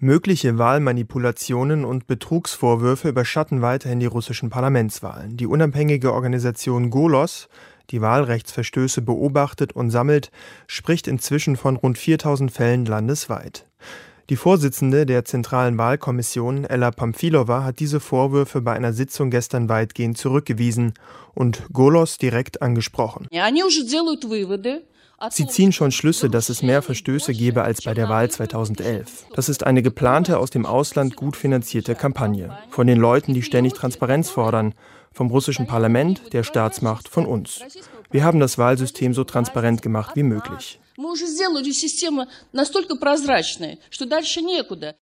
Mögliche 0.00 0.58
Wahlmanipulationen 0.58 1.84
und 1.84 2.06
Betrugsvorwürfe 2.06 3.08
überschatten 3.08 3.62
weiterhin 3.62 3.98
die 3.98 4.06
russischen 4.06 4.48
Parlamentswahlen. 4.48 5.36
Die 5.36 5.48
unabhängige 5.48 6.12
Organisation 6.12 6.90
Golos, 6.90 7.48
die 7.90 8.00
Wahlrechtsverstöße 8.00 9.02
beobachtet 9.02 9.72
und 9.72 9.90
sammelt, 9.90 10.30
spricht 10.68 11.08
inzwischen 11.08 11.56
von 11.56 11.74
rund 11.74 11.98
4000 11.98 12.52
Fällen 12.52 12.84
landesweit. 12.84 13.66
Die 14.30 14.36
Vorsitzende 14.36 15.04
der 15.04 15.24
Zentralen 15.24 15.78
Wahlkommission, 15.78 16.64
Ella 16.64 16.92
Pamfilova, 16.92 17.64
hat 17.64 17.80
diese 17.80 17.98
Vorwürfe 17.98 18.60
bei 18.60 18.74
einer 18.74 18.92
Sitzung 18.92 19.30
gestern 19.30 19.68
weitgehend 19.68 20.16
zurückgewiesen 20.16 20.92
und 21.34 21.64
Golos 21.72 22.18
direkt 22.18 22.62
angesprochen. 22.62 23.26
Sie 25.30 25.46
ziehen 25.48 25.72
schon 25.72 25.90
Schlüsse, 25.90 26.30
dass 26.30 26.48
es 26.48 26.62
mehr 26.62 26.80
Verstöße 26.80 27.32
gebe 27.32 27.62
als 27.62 27.82
bei 27.82 27.92
der 27.92 28.08
Wahl 28.08 28.30
2011. 28.30 29.26
Das 29.34 29.48
ist 29.48 29.66
eine 29.66 29.82
geplante, 29.82 30.38
aus 30.38 30.50
dem 30.50 30.64
Ausland 30.64 31.16
gut 31.16 31.36
finanzierte 31.36 31.96
Kampagne. 31.96 32.56
Von 32.70 32.86
den 32.86 32.98
Leuten, 32.98 33.34
die 33.34 33.42
ständig 33.42 33.72
Transparenz 33.72 34.30
fordern. 34.30 34.74
Vom 35.12 35.28
russischen 35.28 35.66
Parlament, 35.66 36.32
der 36.32 36.44
Staatsmacht, 36.44 37.08
von 37.08 37.26
uns. 37.26 37.60
Wir 38.10 38.22
haben 38.22 38.38
das 38.38 38.58
Wahlsystem 38.58 39.12
so 39.12 39.24
transparent 39.24 39.82
gemacht 39.82 40.14
wie 40.14 40.22
möglich. 40.22 40.78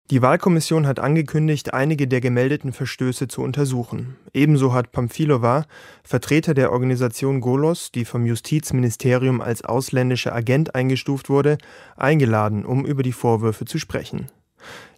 Die 0.10 0.22
Wahlkommission 0.24 0.88
hat 0.88 1.00
angekündigt, 1.00 1.72
einige 1.76 2.08
der 2.08 2.20
gemeldeten 2.20 2.74
Verstöße 2.74 3.28
zu 3.28 3.44
untersuchen. 3.44 4.18
Ebenso 4.34 4.74
hat 4.74 4.92
Pamfilova, 4.92 5.68
Vertreter 6.04 6.56
der 6.56 6.72
Organisation 6.72 7.42
Golos, 7.42 7.92
die 7.92 8.06
vom 8.06 8.26
Justizministerium 8.26 9.40
als 9.40 9.64
ausländischer 9.64 10.34
Agent 10.34 10.74
eingestuft 10.74 11.30
wurde, 11.30 11.60
eingeladen, 11.96 12.66
um 12.66 12.88
über 12.88 13.04
die 13.04 13.12
Vorwürfe 13.12 13.66
zu 13.66 13.78
sprechen. 13.78 14.32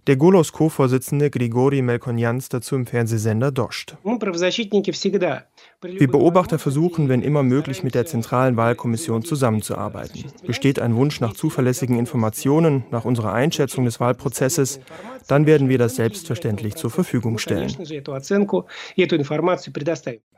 Der 0.08 0.16
Golos 0.16 0.54
Co-Vorsitzende 0.54 1.30
Grigori 1.30 1.82
Melkonjans 1.82 2.48
dazu 2.48 2.76
im 2.76 2.86
Fernsehsender 2.86 3.52
Dost. 3.52 3.98
Wir 5.82 6.08
Beobachter 6.08 6.58
versuchen, 6.58 7.10
wenn 7.10 7.22
immer 7.22 7.44
möglich, 7.44 7.84
mit 7.84 7.96
der 7.96 8.06
Zentralen 8.06 8.58
Wahlkommission 8.58 9.24
zusammenzuarbeiten. 9.24 10.26
Besteht 10.46 10.80
ein 10.80 10.96
Wunsch 10.96 11.20
nach 11.20 11.34
zuverlässigen 11.34 12.00
Informationen, 12.00 12.86
nach 12.92 13.06
unserer 13.06 13.34
Einschätzung 13.34 13.86
des 13.86 14.00
Wahlprozesses, 14.00 14.80
dann 15.28 15.46
werden 15.46 15.70
wir 15.70 15.78
das 15.78 15.96
selbstverständlich 15.96 16.76
zur 16.76 16.92
Verfügung 16.92 17.38
stellen. 17.38 17.72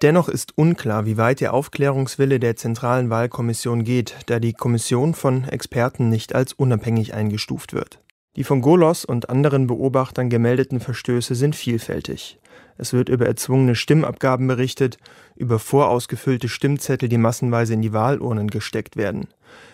Dennoch 0.01 0.29
ist 0.29 0.57
unklar, 0.57 1.05
wie 1.05 1.17
weit 1.17 1.41
der 1.41 1.53
Aufklärungswille 1.53 2.39
der 2.39 2.55
Zentralen 2.55 3.09
Wahlkommission 3.09 3.83
geht, 3.83 4.15
da 4.27 4.39
die 4.39 4.53
Kommission 4.53 5.13
von 5.13 5.43
Experten 5.45 6.09
nicht 6.09 6.35
als 6.35 6.53
unabhängig 6.53 7.13
eingestuft 7.13 7.73
wird. 7.73 7.99
Die 8.37 8.43
von 8.43 8.61
Golos 8.61 9.03
und 9.03 9.31
anderen 9.31 9.65
Beobachtern 9.65 10.29
gemeldeten 10.29 10.79
Verstöße 10.79 11.33
sind 11.33 11.55
vielfältig. 11.55 12.37
Es 12.77 12.93
wird 12.93 13.09
über 13.09 13.25
erzwungene 13.25 13.73
Stimmabgaben 13.73 14.45
berichtet, 14.45 14.99
über 15.35 15.57
vorausgefüllte 15.57 16.47
Stimmzettel, 16.47 17.09
die 17.09 17.17
massenweise 17.17 17.73
in 17.73 17.81
die 17.81 17.93
Wahlurnen 17.93 18.51
gesteckt 18.51 18.95
werden. 18.95 19.27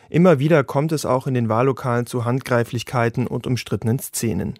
Immer 0.09 0.39
wieder 0.39 0.63
kommt 0.63 0.93
es 0.93 1.05
auch 1.05 1.27
in 1.27 1.33
den 1.33 1.49
Wahllokalen 1.49 2.05
zu 2.05 2.23
Handgreiflichkeiten 2.23 3.27
und 3.27 3.47
umstrittenen 3.47 3.99
Szenen. 3.99 4.53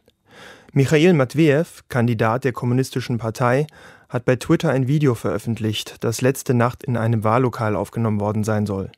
Michail 0.73 1.13
Matvejew, 1.13 1.65
Kandidat 1.87 2.43
der 2.43 2.51
Kommunistischen 2.51 3.19
Partei, 3.19 3.67
hat 4.09 4.25
bei 4.25 4.35
Twitter 4.35 4.71
ein 4.71 4.87
Video 4.87 5.15
veröffentlicht, 5.15 6.03
das 6.03 6.19
letzte 6.19 6.53
Nacht 6.53 6.83
in 6.83 6.97
einem 6.97 7.23
Wahllokal 7.23 7.77
aufgenommen 7.77 8.19
worden 8.19 8.43
sein 8.43 8.65
soll. 8.65 8.91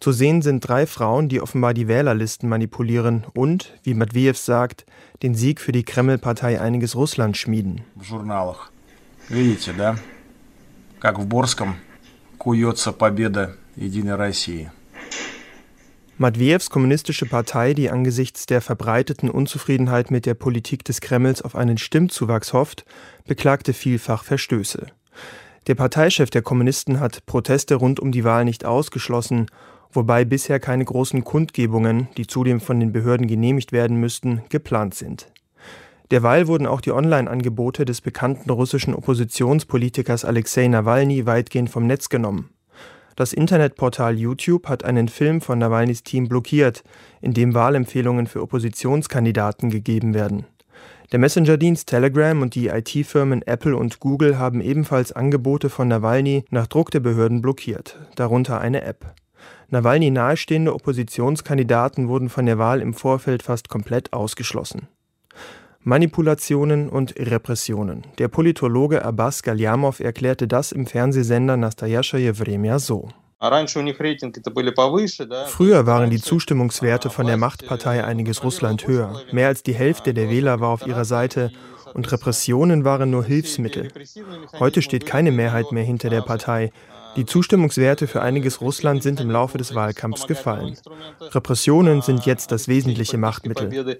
Zu 0.00 0.12
sehen 0.12 0.42
sind 0.42 0.60
drei 0.60 0.86
Frauen, 0.86 1.28
die 1.28 1.40
offenbar 1.40 1.72
die 1.72 1.88
Wählerlisten 1.88 2.48
manipulieren 2.48 3.24
und, 3.34 3.72
wie 3.84 3.94
Matvejew 3.94 4.34
sagt, 4.34 4.84
den 5.22 5.34
Sieg 5.34 5.60
für 5.60 5.72
die 5.72 5.84
Kreml-Partei 5.84 6.60
einiges 6.60 6.94
Russland 6.94 7.36
schmieden. 7.36 7.82
Видите, 9.28 9.72
да? 9.72 9.96
Как 11.00 11.18
в 11.18 11.26
Борском 11.26 11.76
куется 12.36 12.92
победа 12.92 13.56
Единой 13.76 14.16
России. 14.16 14.70
Matvejews 16.16 16.70
kommunistische 16.70 17.26
Partei, 17.26 17.74
die 17.74 17.90
angesichts 17.90 18.46
der 18.46 18.60
verbreiteten 18.60 19.28
Unzufriedenheit 19.30 20.12
mit 20.12 20.26
der 20.26 20.34
Politik 20.34 20.84
des 20.84 21.00
Kremls 21.00 21.42
auf 21.42 21.56
einen 21.56 21.76
Stimmzuwachs 21.76 22.52
hofft, 22.52 22.84
beklagte 23.26 23.72
vielfach 23.72 24.22
Verstöße. 24.22 24.86
Der 25.66 25.74
Parteichef 25.74 26.30
der 26.30 26.42
Kommunisten 26.42 27.00
hat 27.00 27.26
Proteste 27.26 27.74
rund 27.76 27.98
um 27.98 28.12
die 28.12 28.22
Wahl 28.22 28.44
nicht 28.44 28.64
ausgeschlossen 28.64 29.46
wobei 29.91 30.25
bisher 30.25 30.59
keine 30.59 30.85
großen 30.85 31.23
Kundgebungen, 31.23 32.07
die 32.17 32.27
zudem 32.27 32.59
von 32.59 32.79
den 32.79 32.91
Behörden 32.91 33.27
genehmigt 33.27 33.71
werden 33.71 33.97
müssten, 33.97 34.41
geplant 34.49 34.93
sind. 34.93 35.31
Derweil 36.11 36.47
wurden 36.47 36.65
auch 36.65 36.81
die 36.81 36.91
Online-Angebote 36.91 37.85
des 37.85 38.01
bekannten 38.01 38.49
russischen 38.49 38.95
Oppositionspolitikers 38.95 40.25
Alexei 40.25 40.67
Nawalny 40.67 41.25
weitgehend 41.25 41.69
vom 41.69 41.85
Netz 41.85 42.09
genommen. 42.09 42.49
Das 43.15 43.33
Internetportal 43.33 44.17
YouTube 44.17 44.67
hat 44.69 44.85
einen 44.85 45.09
Film 45.09 45.41
von 45.41 45.59
Nawalnys 45.59 46.03
Team 46.03 46.29
blockiert, 46.29 46.83
in 47.21 47.33
dem 47.33 47.53
Wahlempfehlungen 47.53 48.27
für 48.27 48.41
Oppositionskandidaten 48.41 49.69
gegeben 49.69 50.13
werden. 50.13 50.45
Der 51.11 51.19
Messenger-Dienst 51.19 51.89
Telegram 51.89 52.41
und 52.41 52.55
die 52.55 52.67
IT-Firmen 52.67 53.41
Apple 53.41 53.75
und 53.75 53.99
Google 53.99 54.39
haben 54.39 54.61
ebenfalls 54.61 55.11
Angebote 55.11 55.69
von 55.69 55.87
Nawalny 55.87 56.45
nach 56.49 56.67
Druck 56.67 56.91
der 56.91 57.01
Behörden 57.01 57.41
blockiert, 57.41 57.99
darunter 58.15 58.61
eine 58.61 58.83
App. 58.83 59.13
Nawalny 59.69 60.09
nahestehende 60.11 60.73
Oppositionskandidaten 60.73 62.07
wurden 62.07 62.29
von 62.29 62.45
der 62.45 62.57
Wahl 62.57 62.81
im 62.81 62.93
Vorfeld 62.93 63.43
fast 63.43 63.69
komplett 63.69 64.13
ausgeschlossen. 64.13 64.87
Manipulationen 65.81 66.89
und 66.89 67.15
Repressionen. 67.17 68.03
Der 68.17 68.27
Politologe 68.27 69.05
Abbas 69.05 69.43
Galyamov 69.43 70.01
erklärte 70.01 70.47
das 70.47 70.71
im 70.71 70.85
Fernsehsender 70.85 71.55
Nastajaschaya 71.55 72.33
Vremya 72.33 72.79
so. 72.79 73.09
Früher 75.47 75.85
waren 75.85 76.09
die 76.09 76.21
Zustimmungswerte 76.21 77.09
von 77.09 77.25
der 77.25 77.37
Machtpartei 77.37 78.03
einiges 78.03 78.43
Russland 78.43 78.85
höher. 78.85 79.21
Mehr 79.31 79.47
als 79.47 79.63
die 79.63 79.73
Hälfte 79.73 80.13
der 80.13 80.29
Wähler 80.29 80.59
war 80.59 80.69
auf 80.69 80.85
ihrer 80.85 81.05
Seite 81.05 81.51
und 81.93 82.11
Repressionen 82.11 82.85
waren 82.85 83.09
nur 83.09 83.23
Hilfsmittel. 83.23 83.89
Heute 84.59 84.81
steht 84.81 85.05
keine 85.05 85.31
Mehrheit 85.31 85.71
mehr 85.71 85.83
hinter 85.83 86.09
der 86.09 86.21
Partei. 86.21 86.71
Die 87.15 87.25
Zustimmungswerte 87.25 88.07
für 88.07 88.21
einiges 88.21 88.61
Russland 88.61 89.01
sind 89.01 89.19
im 89.19 89.31
Laufe 89.31 89.57
des 89.57 89.73
Wahlkampfs 89.73 90.27
gefallen. 90.27 90.77
Repressionen 91.19 92.01
sind 92.01 92.25
jetzt 92.25 92.51
das 92.51 92.67
wesentliche 92.67 93.17
Machtmittel. 93.17 93.99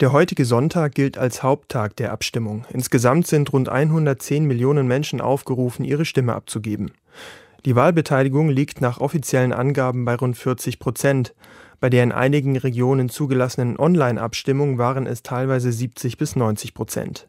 Der 0.00 0.12
heutige 0.12 0.44
Sonntag 0.44 0.94
gilt 0.94 1.18
als 1.18 1.42
Haupttag 1.42 1.96
der 1.96 2.12
Abstimmung. 2.12 2.64
Insgesamt 2.70 3.26
sind 3.26 3.52
rund 3.52 3.68
110 3.68 4.44
Millionen 4.44 4.86
Menschen 4.86 5.20
aufgerufen, 5.20 5.84
ihre 5.84 6.04
Stimme 6.04 6.34
abzugeben. 6.34 6.92
Die 7.64 7.74
Wahlbeteiligung 7.74 8.48
liegt 8.48 8.80
nach 8.80 9.00
offiziellen 9.00 9.52
Angaben 9.52 10.04
bei 10.04 10.14
rund 10.14 10.36
40 10.38 10.78
Prozent. 10.78 11.34
Bei 11.80 11.90
der 11.90 12.02
in 12.02 12.12
einigen 12.12 12.56
Regionen 12.56 13.08
zugelassenen 13.08 13.78
Online-Abstimmung 13.78 14.78
waren 14.78 15.06
es 15.06 15.22
teilweise 15.22 15.72
70 15.72 16.16
bis 16.16 16.36
90 16.36 16.74
Prozent. 16.74 17.28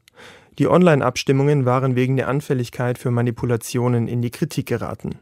Die 0.57 0.67
Online-Abstimmungen 0.67 1.65
waren 1.65 1.95
wegen 1.95 2.15
der 2.15 2.27
Anfälligkeit 2.27 2.97
für 2.97 3.11
Manipulationen 3.11 4.07
in 4.07 4.21
die 4.21 4.31
Kritik 4.31 4.67
geraten. 4.67 5.19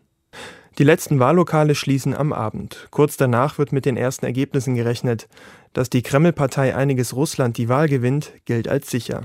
Die 0.77 0.83
letzten 0.83 1.19
Wahllokale 1.19 1.73
schließen 1.73 2.13
am 2.13 2.33
Abend. 2.33 2.87
Kurz 2.91 3.17
danach 3.17 3.57
wird 3.57 3.71
mit 3.71 3.85
den 3.85 3.97
ersten 3.97 4.25
Ergebnissen 4.25 4.75
gerechnet. 4.75 5.27
Dass 5.73 5.89
die 5.89 6.01
Kreml-Partei 6.01 6.75
einiges 6.75 7.15
Russland 7.15 7.57
die 7.57 7.69
Wahl 7.69 7.87
gewinnt, 7.87 8.33
gilt 8.45 8.67
als 8.67 8.89
sicher. 8.89 9.23